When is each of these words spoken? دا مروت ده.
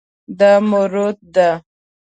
دا 0.39 0.51
مروت 0.69 1.17
ده. 1.35 1.49